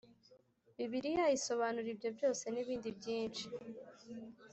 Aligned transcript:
Bibiliya 0.77 1.25
isobanura 1.37 1.87
ibyo 1.93 2.09
byose 2.17 2.43
nibindi 2.49 2.89
byinshi 2.99 3.45